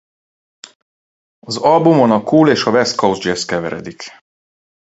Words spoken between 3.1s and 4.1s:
jazz keveredik.